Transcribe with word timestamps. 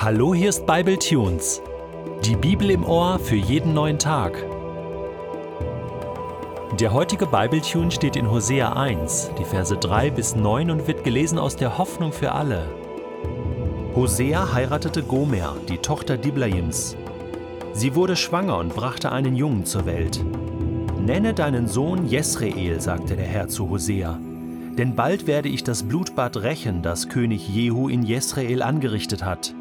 Hallo, 0.00 0.32
hier 0.32 0.50
ist 0.50 0.64
Bible 0.64 0.96
Tunes. 0.96 1.60
Die 2.24 2.36
Bibel 2.36 2.70
im 2.70 2.84
Ohr 2.84 3.18
für 3.18 3.34
jeden 3.34 3.74
neuen 3.74 3.98
Tag. 3.98 4.46
Der 6.78 6.92
heutige 6.92 7.26
Bible 7.26 7.60
Tune 7.60 7.90
steht 7.90 8.14
in 8.14 8.30
Hosea 8.30 8.74
1, 8.74 9.32
die 9.40 9.44
Verse 9.44 9.76
3 9.76 10.10
bis 10.10 10.36
9 10.36 10.70
und 10.70 10.86
wird 10.86 11.02
gelesen 11.02 11.36
aus 11.36 11.56
der 11.56 11.78
Hoffnung 11.78 12.12
für 12.12 12.30
alle. 12.30 12.62
Hosea 13.96 14.52
heiratete 14.52 15.02
Gomer, 15.02 15.56
die 15.68 15.78
Tochter 15.78 16.16
Diblaims. 16.16 16.96
Sie 17.72 17.96
wurde 17.96 18.14
schwanger 18.14 18.58
und 18.58 18.76
brachte 18.76 19.10
einen 19.10 19.34
Jungen 19.34 19.64
zur 19.64 19.84
Welt. 19.84 20.24
Nenne 21.04 21.34
deinen 21.34 21.66
Sohn 21.66 22.06
Jesreel, 22.06 22.80
sagte 22.80 23.16
der 23.16 23.26
Herr 23.26 23.48
zu 23.48 23.68
Hosea, 23.68 24.20
denn 24.78 24.94
bald 24.94 25.26
werde 25.26 25.48
ich 25.48 25.64
das 25.64 25.82
Blutbad 25.82 26.36
rächen, 26.36 26.82
das 26.82 27.08
König 27.08 27.48
Jehu 27.48 27.88
in 27.88 28.04
Jesreel 28.04 28.62
angerichtet 28.62 29.24
hat. 29.24 29.54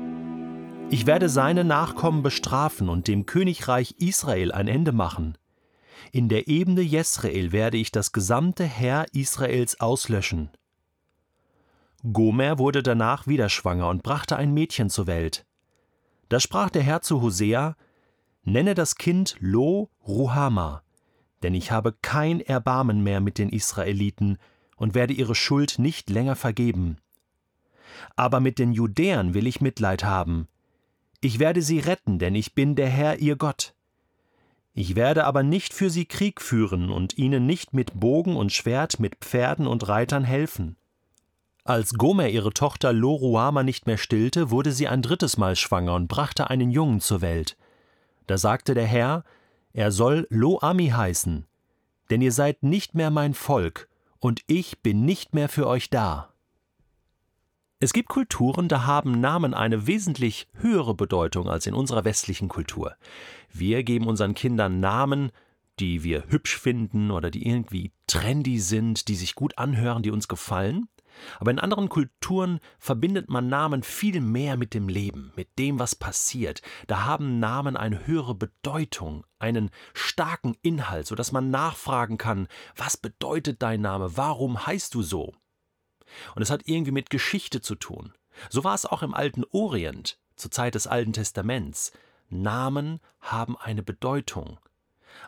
Ich 0.90 1.06
werde 1.06 1.28
seine 1.28 1.66
Nachkommen 1.66 2.24
bestrafen 2.24 2.88
und 2.88 3.10
dem 3.10 3.26
Königreich 3.26 3.96
Israel 4.00 4.54
ein 4.54 4.70
Ende 4.70 4.94
machen. 4.94 5.38
In 6.14 6.30
der 6.30 6.48
Ebene 6.48 6.82
Jesrael 6.82 7.52
werde 7.52 7.76
ich 7.76 7.92
das 7.92 8.14
gesamte 8.14 8.64
Heer 8.64 9.06
Israels 9.12 9.82
auslöschen. 9.82 10.50
Gomer 12.14 12.58
wurde 12.58 12.84
danach 12.84 13.28
wieder 13.28 13.50
schwanger 13.50 13.90
und 13.90 14.02
brachte 14.02 14.38
ein 14.38 14.54
Mädchen 14.54 14.90
zur 14.90 15.08
Welt. 15.08 15.46
Da 16.30 16.40
sprach 16.40 16.70
der 16.70 16.84
Herr 16.84 17.02
zu 17.02 17.22
Hosea: 17.22 17.76
Nenne 18.44 18.74
das 18.74 18.96
Kind 18.96 19.36
Lo 19.40 19.90
Ruhama, 20.08 20.84
denn 21.44 21.54
ich 21.54 21.72
habe 21.72 21.92
kein 22.02 22.40
Erbarmen 22.40 23.04
mehr 23.04 23.20
mit 23.20 23.40
den 23.40 23.50
Israeliten 23.50 24.38
und 24.78 24.96
werde 24.96 25.14
ihre 25.14 25.36
Schuld 25.36 25.80
nicht 25.80 26.10
länger 26.10 26.38
vergeben. 26.38 26.98
Aber 28.16 28.40
mit 28.40 28.58
den 28.58 28.72
Judäern 28.72 29.34
will 29.34 29.48
ich 29.48 29.60
Mitleid 29.60 30.06
haben, 30.06 30.48
ich 31.22 31.40
werde 31.40 31.62
sie 31.62 31.80
retten, 31.80 32.20
denn 32.20 32.36
ich 32.36 32.54
bin 32.54 32.76
der 32.76 32.90
Herr 32.90 33.20
ihr 33.20 33.36
Gott. 33.36 33.74
Ich 34.74 34.96
werde 34.96 35.24
aber 35.24 35.42
nicht 35.42 35.74
für 35.74 35.90
sie 35.90 36.06
Krieg 36.06 36.40
führen 36.40 36.92
und 36.92 37.18
ihnen 37.18 37.48
nicht 37.48 37.74
mit 37.74 38.00
Bogen 38.00 38.36
und 38.36 38.54
Schwert, 38.54 39.00
mit 39.00 39.16
Pferden 39.16 39.66
und 39.66 39.88
Reitern 39.88 40.24
helfen. 40.24 40.76
Als 41.64 41.96
Gomer 41.96 42.30
ihre 42.30 42.54
Tochter 42.54 42.94
Loruama 42.94 43.64
nicht 43.64 43.88
mehr 43.88 43.98
stillte, 43.98 44.52
wurde 44.52 44.72
sie 44.72 44.88
ein 44.88 45.02
drittes 45.02 45.38
Mal 45.38 45.56
schwanger 45.56 45.96
und 45.96 46.08
brachte 46.08 46.50
einen 46.50 46.70
Jungen 46.70 47.02
zur 47.02 47.22
Welt. 47.22 47.58
Da 48.28 48.38
sagte 48.38 48.74
der 48.74 48.86
Herr, 48.86 49.24
er 49.74 49.92
soll 49.92 50.28
Loami 50.30 50.90
heißen, 50.90 51.46
denn 52.10 52.22
ihr 52.22 52.32
seid 52.32 52.64
nicht 52.64 52.96
mehr 52.96 53.10
mein 53.10 53.34
Volk, 53.34 53.90
und 54.20 54.42
ich 54.48 54.82
bin 54.82 55.06
nicht 55.06 55.34
mehr 55.34 55.50
für 55.50 55.68
euch 55.68 55.90
da. 55.90 56.30
Es 57.80 57.94
gibt 57.94 58.10
Kulturen, 58.10 58.70
da 58.70 58.88
haben 58.88 59.20
Namen 59.22 59.54
eine 59.54 59.86
wesentlich 59.86 60.48
höhere 60.54 60.96
Bedeutung 60.96 61.48
als 61.48 61.68
in 61.68 61.76
unserer 61.76 62.06
westlichen 62.06 62.48
Kultur. 62.48 62.96
Wir 63.54 63.84
geben 63.84 64.08
unseren 64.08 64.34
Kindern 64.34 64.80
Namen, 64.80 65.32
die 65.80 66.02
wir 66.02 66.24
hübsch 66.30 66.58
finden 66.58 67.12
oder 67.12 67.30
die 67.30 67.48
irgendwie 67.48 67.92
trendy 68.08 68.60
sind, 68.60 69.08
die 69.10 69.16
sich 69.16 69.36
gut 69.36 69.60
anhören, 69.60 70.02
die 70.02 70.10
uns 70.10 70.28
gefallen. 70.28 70.88
Aber 71.40 71.52
in 71.52 71.60
anderen 71.60 71.88
Kulturen 71.88 72.62
verbindet 72.80 73.30
man 73.30 73.48
Namen 73.48 73.84
viel 73.84 74.22
mehr 74.22 74.58
mit 74.58 74.74
dem 74.74 74.90
Leben, 74.90 75.32
mit 75.36 75.60
dem, 75.60 75.78
was 75.78 75.94
passiert. 75.94 76.64
Da 76.88 77.06
haben 77.06 77.38
Namen 77.40 77.78
eine 77.78 78.08
höhere 78.08 78.34
Bedeutung, 78.34 79.24
einen 79.38 79.70
starken 79.94 80.56
Inhalt, 80.64 81.06
sodass 81.06 81.32
man 81.32 81.52
nachfragen 81.52 82.18
kann, 82.18 82.48
was 82.76 82.98
bedeutet 82.98 83.62
dein 83.62 83.82
Name, 83.82 84.18
warum 84.18 84.66
heißt 84.66 84.96
du 84.96 85.04
so? 85.04 85.36
Und 86.36 86.42
es 86.42 86.50
hat 86.50 86.62
irgendwie 86.66 86.92
mit 86.92 87.10
Geschichte 87.10 87.62
zu 87.62 87.76
tun. 87.76 88.14
So 88.50 88.64
war 88.64 88.76
es 88.76 88.86
auch 88.86 89.04
im 89.04 89.14
alten 89.14 89.44
Orient, 89.52 90.18
zur 90.36 90.52
Zeit 90.52 90.76
des 90.76 90.88
Alten 90.88 91.14
Testaments. 91.14 91.92
Namen 92.30 93.00
haben 93.22 93.58
eine 93.58 93.84
Bedeutung. 93.84 94.60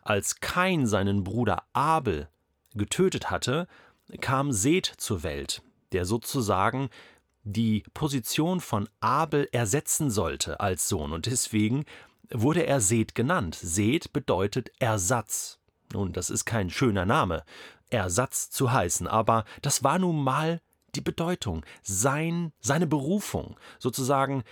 Als 0.04 0.40
Kain 0.40 0.86
seinen 0.86 1.24
Bruder 1.24 1.64
Abel 1.74 2.30
getötet 2.76 3.32
hatte, 3.32 3.68
kam 4.22 4.52
Seth 4.52 4.94
zur 4.98 5.24
Welt, 5.24 5.62
der 5.92 6.06
sozusagen 6.06 6.90
die 7.44 7.84
Position 7.94 8.60
von 8.60 8.90
Abel 9.00 9.48
ersetzen 9.52 10.12
sollte 10.12 10.60
als 10.60 10.90
Sohn, 10.90 11.14
und 11.14 11.26
deswegen 11.26 11.86
wurde 12.32 12.66
er 12.66 12.80
Seth 12.82 13.16
genannt. 13.16 13.56
Seth 13.56 14.14
bedeutet 14.14 14.72
Ersatz. 14.80 15.60
Nun, 15.94 16.14
das 16.14 16.30
ist 16.30 16.46
kein 16.46 16.70
schöner 16.70 17.06
Name, 17.06 17.44
Ersatz 17.90 18.52
zu 18.52 18.72
heißen, 18.72 19.08
aber 19.08 19.46
das 19.62 19.84
war 19.84 19.98
nun 19.98 20.24
mal 20.24 20.62
die 20.96 21.02
Bedeutung, 21.02 21.66
sein, 21.82 22.52
seine 22.60 22.88
Berufung, 22.88 23.58
sozusagen 23.78 24.44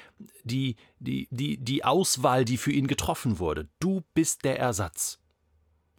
die, 0.43 0.75
die, 0.99 1.27
die, 1.31 1.57
die 1.57 1.83
Auswahl, 1.83 2.45
die 2.45 2.57
für 2.57 2.71
ihn 2.71 2.87
getroffen 2.87 3.39
wurde. 3.39 3.67
Du 3.79 4.03
bist 4.13 4.43
der 4.45 4.59
Ersatz. 4.59 5.19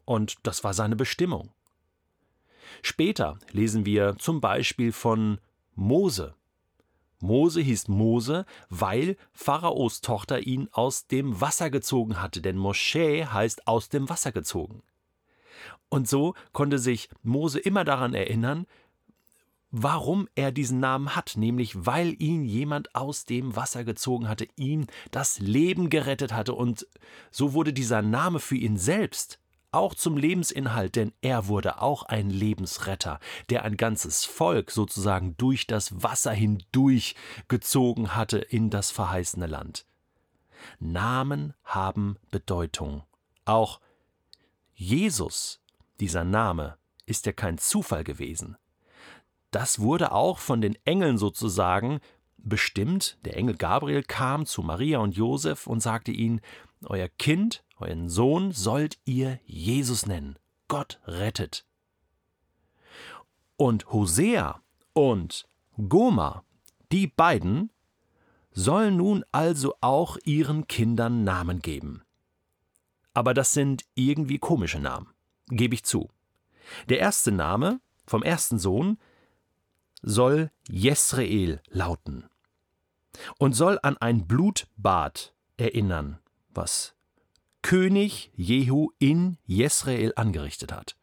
Und 0.04 0.36
das 0.42 0.64
war 0.64 0.74
seine 0.74 0.96
Bestimmung. 0.96 1.52
Später 2.82 3.38
lesen 3.50 3.84
wir 3.84 4.16
zum 4.18 4.40
Beispiel 4.40 4.92
von 4.92 5.40
Mose. 5.74 6.34
Mose 7.20 7.60
hieß 7.60 7.88
Mose, 7.88 8.46
weil 8.68 9.16
Pharaos 9.32 10.00
Tochter 10.00 10.40
ihn 10.40 10.68
aus 10.72 11.06
dem 11.08 11.40
Wasser 11.40 11.70
gezogen 11.70 12.22
hatte, 12.22 12.40
denn 12.40 12.56
Moschee 12.56 13.24
heißt 13.24 13.66
aus 13.66 13.88
dem 13.88 14.08
Wasser 14.08 14.32
gezogen. 14.32 14.82
Und 15.88 16.08
so 16.08 16.34
konnte 16.52 16.78
sich 16.78 17.08
Mose 17.22 17.58
immer 17.58 17.84
daran 17.84 18.14
erinnern, 18.14 18.66
warum 19.70 20.28
er 20.34 20.52
diesen 20.52 20.80
Namen 20.80 21.14
hat, 21.14 21.34
nämlich 21.36 21.86
weil 21.86 22.14
ihn 22.20 22.44
jemand 22.44 22.94
aus 22.94 23.24
dem 23.24 23.54
Wasser 23.56 23.84
gezogen 23.84 24.28
hatte, 24.28 24.48
ihm 24.56 24.86
das 25.10 25.38
Leben 25.38 25.90
gerettet 25.90 26.32
hatte 26.32 26.54
und 26.54 26.86
so 27.30 27.52
wurde 27.52 27.72
dieser 27.72 28.02
Name 28.02 28.40
für 28.40 28.56
ihn 28.56 28.78
selbst 28.78 29.38
auch 29.70 29.94
zum 29.94 30.16
Lebensinhalt, 30.16 30.96
denn 30.96 31.12
er 31.20 31.46
wurde 31.46 31.82
auch 31.82 32.04
ein 32.04 32.30
Lebensretter, 32.30 33.20
der 33.50 33.64
ein 33.64 33.76
ganzes 33.76 34.24
Volk 34.24 34.70
sozusagen 34.70 35.36
durch 35.36 35.66
das 35.66 36.02
Wasser 36.02 36.32
hindurch 36.32 37.14
gezogen 37.48 38.16
hatte 38.16 38.38
in 38.38 38.70
das 38.70 38.90
verheißene 38.90 39.46
Land. 39.46 39.84
Namen 40.80 41.52
haben 41.64 42.16
Bedeutung. 42.30 43.02
Auch 43.44 43.80
Jesus, 44.74 45.60
dieser 46.00 46.24
Name, 46.24 46.78
ist 47.04 47.26
ja 47.26 47.32
kein 47.32 47.58
Zufall 47.58 48.04
gewesen 48.04 48.56
das 49.50 49.78
wurde 49.80 50.12
auch 50.12 50.38
von 50.38 50.60
den 50.60 50.76
Engeln 50.84 51.18
sozusagen 51.18 52.00
bestimmt. 52.36 53.18
Der 53.24 53.36
Engel 53.36 53.56
Gabriel 53.56 54.02
kam 54.02 54.46
zu 54.46 54.62
Maria 54.62 54.98
und 54.98 55.16
Josef 55.16 55.66
und 55.66 55.80
sagte 55.80 56.12
ihnen: 56.12 56.40
Euer 56.84 57.08
Kind, 57.08 57.64
euren 57.78 58.08
Sohn 58.08 58.52
sollt 58.52 58.98
ihr 59.04 59.40
Jesus 59.44 60.06
nennen. 60.06 60.38
Gott 60.68 61.00
rettet. 61.06 61.64
Und 63.56 63.90
Hosea 63.90 64.60
und 64.92 65.48
Goma, 65.88 66.44
die 66.92 67.06
beiden, 67.06 67.70
sollen 68.52 68.96
nun 68.96 69.24
also 69.32 69.74
auch 69.80 70.16
ihren 70.24 70.66
Kindern 70.68 71.24
Namen 71.24 71.60
geben. 71.60 72.02
Aber 73.14 73.34
das 73.34 73.52
sind 73.52 73.84
irgendwie 73.94 74.38
komische 74.38 74.78
Namen, 74.78 75.08
gebe 75.48 75.74
ich 75.74 75.84
zu. 75.84 76.08
Der 76.88 76.98
erste 76.98 77.32
Name 77.32 77.80
vom 78.06 78.22
ersten 78.22 78.58
Sohn 78.58 78.98
soll 80.02 80.50
Jesreel 80.68 81.60
lauten 81.68 82.28
und 83.38 83.54
soll 83.54 83.78
an 83.82 83.96
ein 83.98 84.26
Blutbad 84.26 85.34
erinnern, 85.56 86.18
was 86.50 86.94
König 87.62 88.30
Jehu 88.34 88.90
in 88.98 89.38
Jesreel 89.44 90.12
angerichtet 90.16 90.72
hat. 90.72 90.96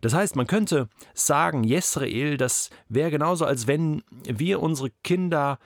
Das 0.00 0.14
heißt, 0.14 0.36
man 0.36 0.46
könnte 0.46 0.88
sagen, 1.14 1.64
Jesreel, 1.64 2.36
das 2.36 2.70
wäre 2.88 3.10
genauso, 3.10 3.44
als 3.44 3.66
wenn 3.66 4.02
wir 4.10 4.60
unsere 4.60 4.90
Kinder 5.02 5.58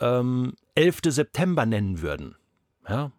ähm, 0.00 0.54
11. 0.74 1.00
September 1.06 1.66
nennen 1.66 2.02
würden. 2.02 2.36
Ja? 2.88 3.12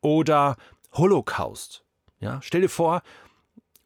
Oder 0.00 0.56
Holocaust. 0.92 1.84
Ja? 2.20 2.40
Stell 2.42 2.62
dir 2.62 2.68
vor, 2.68 3.02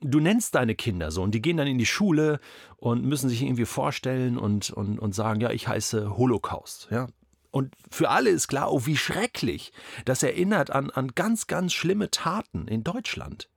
du 0.00 0.20
nennst 0.20 0.54
deine 0.54 0.74
Kinder 0.74 1.10
so 1.10 1.22
und 1.22 1.32
die 1.32 1.42
gehen 1.42 1.56
dann 1.56 1.66
in 1.66 1.78
die 1.78 1.86
Schule 1.86 2.40
und 2.76 3.04
müssen 3.04 3.28
sich 3.28 3.42
irgendwie 3.42 3.66
vorstellen 3.66 4.38
und, 4.38 4.70
und, 4.70 4.98
und 4.98 5.14
sagen, 5.14 5.40
ja, 5.40 5.50
ich 5.50 5.68
heiße 5.68 6.16
Holocaust. 6.16 6.88
Ja? 6.90 7.08
Und 7.50 7.74
für 7.90 8.10
alle 8.10 8.30
ist 8.30 8.48
klar, 8.48 8.72
oh, 8.72 8.86
wie 8.86 8.96
schrecklich. 8.96 9.72
Das 10.04 10.22
erinnert 10.22 10.70
an, 10.70 10.90
an 10.90 11.08
ganz, 11.14 11.46
ganz 11.46 11.72
schlimme 11.72 12.10
Taten 12.10 12.68
in 12.68 12.84
Deutschland. 12.84 13.48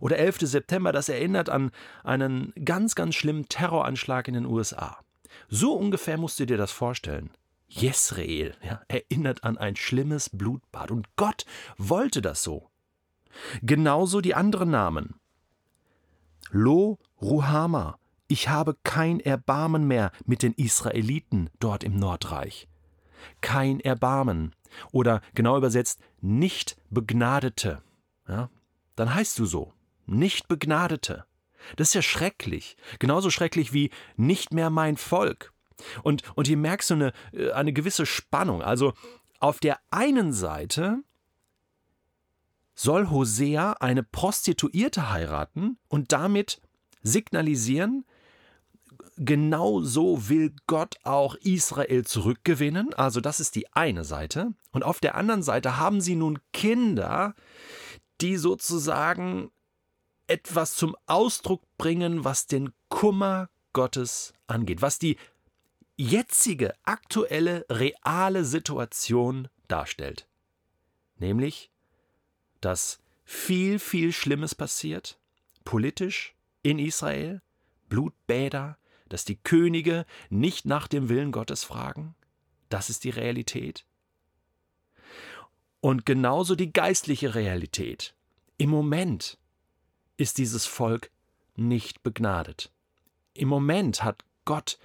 Oder 0.00 0.18
11. 0.18 0.38
September, 0.40 0.92
das 0.92 1.08
erinnert 1.08 1.48
an 1.48 1.70
einen 2.04 2.52
ganz, 2.64 2.94
ganz 2.94 3.14
schlimmen 3.14 3.48
Terroranschlag 3.48 4.28
in 4.28 4.34
den 4.34 4.46
USA. 4.46 4.98
So 5.48 5.74
ungefähr 5.74 6.18
musst 6.18 6.40
du 6.40 6.46
dir 6.46 6.56
das 6.56 6.72
vorstellen. 6.72 7.30
Jesrael 7.68 8.54
ja, 8.62 8.80
erinnert 8.88 9.44
an 9.44 9.56
ein 9.56 9.76
schlimmes 9.76 10.30
Blutbad. 10.30 10.90
Und 10.90 11.06
Gott 11.16 11.44
wollte 11.76 12.22
das 12.22 12.42
so. 12.42 12.70
Genauso 13.62 14.20
die 14.20 14.34
anderen 14.34 14.70
Namen. 14.70 15.20
Lo 16.50 16.98
Ruhama, 17.20 17.98
ich 18.26 18.48
habe 18.48 18.76
kein 18.84 19.20
Erbarmen 19.20 19.86
mehr 19.86 20.12
mit 20.24 20.42
den 20.42 20.52
Israeliten 20.54 21.50
dort 21.60 21.84
im 21.84 21.98
Nordreich. 21.98 22.68
kein 23.40 23.80
Erbarmen 23.80 24.54
oder 24.92 25.20
genau 25.34 25.56
übersetzt 25.56 26.00
nicht 26.20 26.76
Begnadete. 26.90 27.82
Ja, 28.28 28.50
dann 28.96 29.14
heißt 29.14 29.38
du 29.38 29.46
so, 29.46 29.72
nicht 30.06 30.48
Begnadete. 30.48 31.24
Das 31.76 31.88
ist 31.88 31.94
ja 31.94 32.02
schrecklich, 32.02 32.76
genauso 32.98 33.30
schrecklich 33.30 33.72
wie 33.72 33.90
nicht 34.16 34.52
mehr 34.52 34.70
mein 34.70 34.96
Volk. 34.96 35.52
Und, 36.02 36.22
und 36.36 36.46
hier 36.46 36.56
merkst 36.56 36.90
du 36.90 36.94
eine, 36.94 37.12
äh, 37.32 37.50
eine 37.52 37.72
gewisse 37.72 38.06
Spannung. 38.06 38.62
Also 38.62 38.94
auf 39.40 39.60
der 39.60 39.78
einen 39.90 40.32
Seite 40.32 41.02
soll 42.78 43.10
Hosea 43.10 43.72
eine 43.80 44.04
Prostituierte 44.04 45.10
heiraten 45.10 45.78
und 45.88 46.12
damit 46.12 46.60
signalisieren, 47.02 48.04
genau 49.16 49.82
so 49.82 50.28
will 50.28 50.54
Gott 50.68 50.94
auch 51.02 51.34
Israel 51.34 52.06
zurückgewinnen. 52.06 52.94
Also 52.94 53.20
das 53.20 53.40
ist 53.40 53.56
die 53.56 53.72
eine 53.72 54.04
Seite. 54.04 54.54
Und 54.70 54.84
auf 54.84 55.00
der 55.00 55.16
anderen 55.16 55.42
Seite 55.42 55.76
haben 55.76 56.00
sie 56.00 56.14
nun 56.14 56.38
Kinder, 56.52 57.34
die 58.20 58.36
sozusagen 58.36 59.50
etwas 60.28 60.76
zum 60.76 60.94
Ausdruck 61.06 61.62
bringen, 61.78 62.24
was 62.24 62.46
den 62.46 62.70
Kummer 62.90 63.48
Gottes 63.72 64.34
angeht, 64.46 64.82
was 64.82 65.00
die 65.00 65.16
jetzige, 65.96 66.74
aktuelle, 66.84 67.66
reale 67.68 68.44
Situation 68.44 69.48
darstellt. 69.66 70.28
Nämlich, 71.16 71.72
dass 72.60 73.00
viel, 73.24 73.78
viel 73.78 74.12
Schlimmes 74.12 74.54
passiert, 74.54 75.18
politisch 75.64 76.34
in 76.62 76.78
Israel, 76.78 77.42
Blutbäder, 77.88 78.78
dass 79.08 79.24
die 79.24 79.36
Könige 79.36 80.06
nicht 80.30 80.66
nach 80.66 80.88
dem 80.88 81.08
Willen 81.08 81.32
Gottes 81.32 81.64
fragen. 81.64 82.14
Das 82.68 82.90
ist 82.90 83.04
die 83.04 83.10
Realität. 83.10 83.86
Und 85.80 86.06
genauso 86.06 86.54
die 86.54 86.72
geistliche 86.72 87.34
Realität. 87.34 88.14
Im 88.56 88.70
Moment 88.70 89.38
ist 90.16 90.38
dieses 90.38 90.66
Volk 90.66 91.10
nicht 91.54 92.02
begnadet. 92.02 92.72
Im 93.34 93.48
Moment 93.48 94.02
hat 94.02 94.24
Gott 94.44 94.78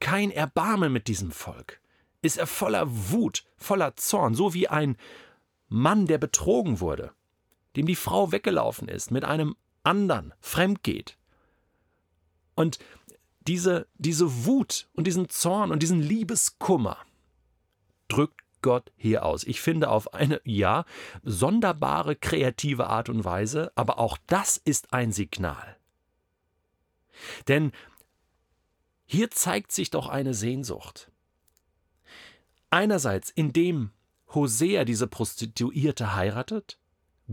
kein 0.00 0.30
Erbarmen 0.30 0.92
mit 0.92 1.08
diesem 1.08 1.32
Volk. 1.32 1.80
Ist 2.22 2.38
er 2.38 2.46
voller 2.46 2.86
Wut, 2.88 3.44
voller 3.56 3.96
Zorn, 3.96 4.34
so 4.34 4.54
wie 4.54 4.68
ein 4.68 4.96
Mann, 5.68 6.06
der 6.06 6.18
betrogen 6.18 6.80
wurde, 6.80 7.12
dem 7.76 7.86
die 7.86 7.96
Frau 7.96 8.32
weggelaufen 8.32 8.88
ist, 8.88 9.10
mit 9.10 9.24
einem 9.24 9.56
anderen 9.82 10.34
fremd 10.40 10.82
geht. 10.82 11.16
Und 12.54 12.78
diese, 13.46 13.86
diese 13.94 14.44
Wut 14.44 14.88
und 14.94 15.06
diesen 15.06 15.28
Zorn 15.28 15.70
und 15.70 15.82
diesen 15.82 16.00
Liebeskummer 16.00 16.98
drückt 18.08 18.40
Gott 18.62 18.90
hier 18.96 19.24
aus. 19.24 19.44
Ich 19.44 19.60
finde 19.60 19.90
auf 19.90 20.14
eine, 20.14 20.40
ja, 20.44 20.84
sonderbare, 21.22 22.16
kreative 22.16 22.88
Art 22.88 23.08
und 23.08 23.24
Weise, 23.24 23.70
aber 23.76 23.98
auch 23.98 24.18
das 24.26 24.56
ist 24.56 24.92
ein 24.92 25.12
Signal. 25.12 25.76
Denn 27.46 27.72
hier 29.04 29.30
zeigt 29.30 29.70
sich 29.70 29.90
doch 29.90 30.08
eine 30.08 30.34
Sehnsucht. 30.34 31.12
Einerseits, 32.70 33.30
indem 33.30 33.92
Hosea 34.34 34.84
diese 34.84 35.06
Prostituierte 35.06 36.14
heiratet, 36.14 36.78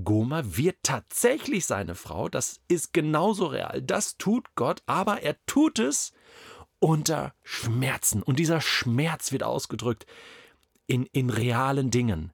Gomer 0.02 0.58
wird 0.58 0.78
tatsächlich 0.82 1.66
seine 1.66 1.96
Frau, 1.96 2.28
das 2.28 2.62
ist 2.68 2.94
genauso 2.94 3.48
real, 3.48 3.82
das 3.82 4.18
tut 4.18 4.56
Gott, 4.56 4.82
aber 4.88 5.22
er 5.22 5.36
tut 5.46 5.80
es 5.80 6.14
unter 6.80 7.34
Schmerzen. 7.44 8.24
Und 8.24 8.40
dieser 8.40 8.60
Schmerz 8.60 9.32
wird 9.32 9.44
ausgedrückt 9.44 10.06
in, 10.88 11.06
in 11.08 11.30
realen 11.30 11.92
Dingen. 11.92 12.32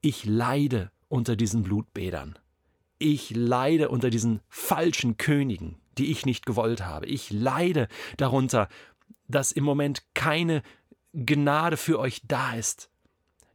Ich 0.00 0.24
leide 0.24 0.92
unter 1.08 1.34
diesen 1.34 1.62
Blutbädern. 1.62 2.38
Ich 2.98 3.30
leide 3.30 3.88
unter 3.88 4.10
diesen 4.10 4.40
falschen 4.48 5.16
Königen, 5.16 5.76
die 5.96 6.10
ich 6.10 6.26
nicht 6.26 6.46
gewollt 6.46 6.84
habe. 6.84 7.06
Ich 7.06 7.30
leide 7.30 7.88
darunter, 8.18 8.68
dass 9.28 9.50
im 9.50 9.64
Moment 9.64 10.02
keine 10.14 10.62
Gnade 11.12 11.76
für 11.76 11.98
euch 11.98 12.22
da 12.26 12.54
ist 12.54 12.90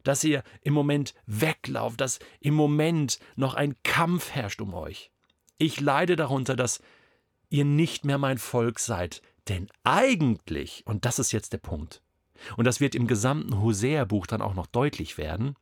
dass 0.04 0.22
ihr 0.22 0.44
im 0.62 0.72
Moment 0.72 1.14
weglauft, 1.26 2.00
dass 2.00 2.20
im 2.40 2.54
Moment 2.54 3.18
noch 3.36 3.54
ein 3.54 3.74
Kampf 3.82 4.30
herrscht 4.30 4.60
um 4.60 4.72
euch. 4.74 5.10
Ich 5.58 5.80
leide 5.80 6.16
darunter, 6.16 6.56
dass 6.56 6.80
ihr 7.50 7.64
nicht 7.64 8.04
mehr 8.04 8.18
mein 8.18 8.38
Volk 8.38 8.78
seid, 8.78 9.22
denn 9.48 9.68
eigentlich, 9.82 10.82
und 10.86 11.04
das 11.04 11.18
ist 11.18 11.32
jetzt 11.32 11.52
der 11.52 11.58
Punkt, 11.58 12.02
und 12.56 12.64
das 12.64 12.80
wird 12.80 12.94
im 12.94 13.06
gesamten 13.06 13.60
Hosea-Buch 13.60 14.26
dann 14.26 14.42
auch 14.42 14.54
noch 14.54 14.66
deutlich 14.66 15.18
werden, 15.18 15.56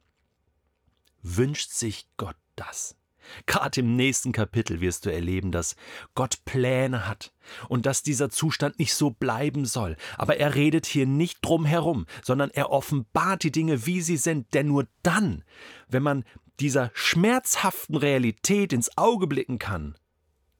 wünscht 1.22 1.70
sich 1.70 2.06
Gott 2.16 2.36
das. 2.56 2.96
Gerade 3.46 3.80
im 3.80 3.96
nächsten 3.96 4.32
Kapitel 4.32 4.80
wirst 4.80 5.06
du 5.06 5.12
erleben, 5.12 5.52
dass 5.52 5.76
Gott 6.14 6.44
Pläne 6.44 7.08
hat 7.08 7.32
und 7.68 7.86
dass 7.86 8.02
dieser 8.02 8.30
Zustand 8.30 8.78
nicht 8.78 8.94
so 8.94 9.10
bleiben 9.10 9.64
soll. 9.64 9.96
Aber 10.16 10.36
er 10.38 10.54
redet 10.54 10.86
hier 10.86 11.06
nicht 11.06 11.38
drum 11.42 11.64
herum, 11.64 12.06
sondern 12.22 12.50
er 12.50 12.70
offenbart 12.70 13.42
die 13.42 13.52
Dinge, 13.52 13.86
wie 13.86 14.00
sie 14.00 14.16
sind. 14.16 14.54
Denn 14.54 14.68
nur 14.68 14.86
dann, 15.02 15.44
wenn 15.88 16.02
man 16.02 16.24
dieser 16.60 16.90
schmerzhaften 16.94 17.96
Realität 17.96 18.72
ins 18.72 18.96
Auge 18.96 19.26
blicken 19.26 19.58
kann, 19.58 19.96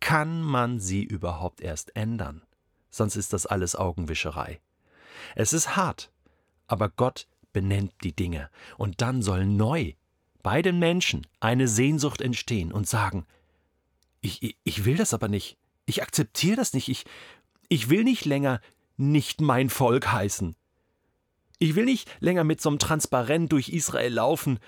kann 0.01 0.43
man 0.43 0.81
sie 0.81 1.05
überhaupt 1.05 1.61
erst 1.61 1.95
ändern. 1.95 2.43
Sonst 2.91 3.17
ist 3.17 3.33
das 3.33 3.47
alles 3.47 3.77
Augenwischerei. 3.77 4.61
Es 5.37 5.53
ist 5.53 5.77
hart, 5.77 6.13
aber 6.67 6.89
Gott 6.89 7.29
benennt 7.53 7.93
die 8.03 8.15
Dinge, 8.15 8.51
und 8.77 9.01
dann 9.01 9.23
soll 9.23 9.47
neu 9.47 9.93
bei 10.43 10.63
den 10.63 10.79
Menschen 10.79 11.27
eine 11.41 11.69
Sehnsucht 11.69 12.21
entstehen 12.21 12.73
und 12.73 12.89
sagen, 12.89 13.27
ich, 14.21 14.57
ich 14.63 14.85
will 14.85 14.97
das 14.97 15.15
aber 15.15 15.29
nicht, 15.29 15.57
ich 15.87 16.03
akzeptiere 16.03 16.57
das 16.57 16.73
nicht, 16.75 16.89
ich, 16.89 17.05
ich 17.69 17.91
will 17.91 18.05
nicht 18.05 18.25
länger 18.25 18.61
nicht 18.97 19.41
mein 19.41 19.71
Volk 19.71 20.13
heißen. 20.13 20.55
Ich 21.59 21.75
will 21.75 21.85
nicht 21.85 22.11
länger 22.21 22.45
mit 22.45 22.61
so 22.61 22.69
einem 22.69 22.79
Transparent 22.79 23.53
durch 23.53 23.69
Israel 23.69 24.13
laufen, 24.13 24.59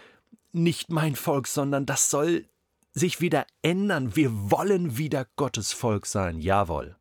nicht 0.53 0.91
mein 0.91 1.17
Volk, 1.17 1.49
sondern 1.49 1.87
das 1.87 2.11
soll 2.11 2.47
sich 2.93 3.21
wieder 3.21 3.47
ändern. 3.63 4.15
Wir 4.15 4.51
wollen 4.51 4.97
wieder 4.97 5.27
Gottes 5.37 5.73
Volk 5.73 6.07
sein, 6.07 6.41
jawohl. 6.41 6.97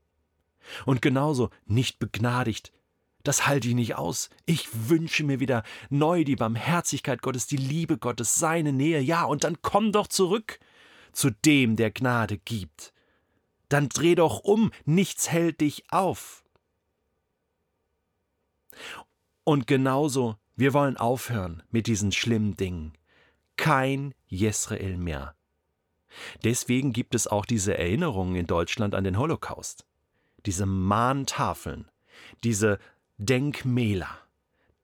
Und 0.85 1.01
genauso 1.01 1.49
nicht 1.65 1.99
begnadigt, 1.99 2.71
das 3.23 3.47
halte 3.47 3.69
ich 3.69 3.73
nicht 3.73 3.95
aus. 3.95 4.29
Ich 4.45 4.67
wünsche 4.89 5.23
mir 5.23 5.39
wieder 5.39 5.63
neu 5.89 6.23
die 6.23 6.35
Barmherzigkeit 6.35 7.21
Gottes, 7.21 7.47
die 7.47 7.57
Liebe 7.57 7.97
Gottes, 7.97 8.35
seine 8.35 8.73
Nähe. 8.73 8.99
Ja, 8.99 9.23
und 9.23 9.45
dann 9.45 9.61
komm 9.61 9.91
doch 9.91 10.07
zurück 10.07 10.59
zu 11.13 11.29
dem, 11.29 11.77
der 11.77 11.91
Gnade 11.91 12.37
gibt. 12.37 12.93
Dann 13.69 13.89
dreh 13.89 14.15
doch 14.15 14.39
um, 14.39 14.71
nichts 14.85 15.31
hält 15.31 15.61
dich 15.61 15.85
auf. 15.89 16.43
Und 19.43 19.67
genauso, 19.67 20.37
wir 20.55 20.73
wollen 20.73 20.97
aufhören 20.97 21.63
mit 21.71 21.87
diesen 21.87 22.11
schlimmen 22.11 22.57
Dingen. 22.57 22.93
Kein 23.55 24.13
Jesrael 24.27 24.97
mehr. 24.97 25.35
Deswegen 26.43 26.93
gibt 26.93 27.15
es 27.15 27.27
auch 27.27 27.45
diese 27.45 27.77
Erinnerungen 27.77 28.35
in 28.35 28.47
Deutschland 28.47 28.95
an 28.95 29.03
den 29.03 29.17
Holocaust. 29.17 29.85
Diese 30.45 30.65
Mahntafeln, 30.65 31.89
diese 32.43 32.79
Denkmäler, 33.25 34.17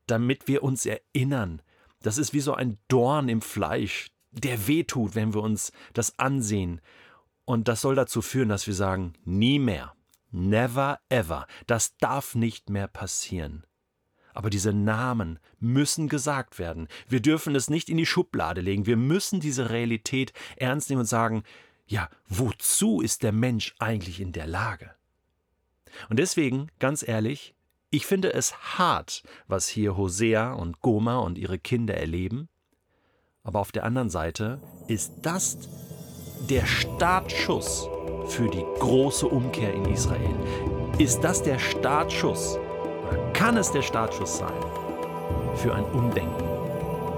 damit 0.08 0.48
wir 0.48 0.64
uns 0.64 0.86
erinnern. 0.86 1.62
Das 2.02 2.18
ist 2.18 2.34
wie 2.34 2.40
so 2.40 2.54
ein 2.54 2.78
Dorn 2.88 3.30
im 3.30 3.42
Fleisch, 3.42 4.12
der 4.32 4.68
wehtut, 4.68 5.16
wenn 5.16 5.34
wir 5.34 5.42
uns 5.42 5.72
das 5.94 6.18
ansehen. 6.20 6.82
Und 7.46 7.68
das 7.68 7.82
soll 7.82 7.96
dazu 7.96 8.22
führen, 8.22 8.50
dass 8.50 8.68
wir 8.68 8.74
sagen, 8.74 9.14
nie 9.26 9.60
mehr, 9.60 9.94
never 10.32 11.00
ever, 11.10 11.48
das 11.68 11.98
darf 11.98 12.36
nicht 12.36 12.70
mehr 12.70 12.88
passieren. 12.88 13.66
Aber 14.34 14.50
diese 14.50 14.72
Namen 14.72 15.40
müssen 15.60 16.08
gesagt 16.08 16.60
werden. 16.60 16.88
Wir 17.08 17.20
dürfen 17.20 17.56
es 17.56 17.70
nicht 17.70 17.90
in 17.90 17.98
die 17.98 18.06
Schublade 18.06 18.62
legen. 18.62 18.86
Wir 18.86 18.96
müssen 18.96 19.40
diese 19.40 19.70
Realität 19.70 20.32
ernst 20.56 20.90
nehmen 20.90 21.02
und 21.02 21.08
sagen, 21.08 21.44
ja, 21.88 22.10
wozu 22.28 23.02
ist 23.02 23.24
der 23.24 23.32
Mensch 23.32 23.76
eigentlich 23.80 24.22
in 24.22 24.32
der 24.32 24.48
Lage? 24.48 24.94
Und 26.08 26.20
deswegen, 26.20 26.70
ganz 26.78 27.06
ehrlich, 27.06 27.56
ich 27.92 28.06
finde 28.06 28.34
es 28.34 28.78
hart, 28.78 29.24
was 29.48 29.68
hier 29.68 29.98
Hosea 29.98 30.54
und 30.54 30.82
Goma 30.82 31.18
und 31.18 31.38
ihre 31.38 31.58
Kinder 31.58 31.96
erleben, 31.96 32.50
aber 33.44 33.60
auf 33.60 33.72
der 33.72 33.84
anderen 33.84 34.10
Seite 34.10 34.62
ist 34.88 35.14
das 35.22 35.58
der 36.50 36.66
Startschuss 36.66 37.90
für 38.28 38.48
die 38.48 38.64
große 38.80 39.28
Umkehr 39.28 39.74
in 39.74 39.86
Israel. 39.86 40.36
Ist 41.00 41.22
das 41.22 41.42
der 41.42 41.58
Startschuss 41.58 42.58
oder 43.08 43.32
kann 43.34 43.58
es 43.58 43.72
der 43.72 43.82
Startschuss 43.82 44.38
sein 44.38 44.54
für 45.56 45.74
ein 45.74 45.86
Umdenken 45.86 46.48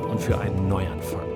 und 0.09 0.21
für 0.21 0.39
einen 0.39 0.67
Neuanfang? 0.69 1.30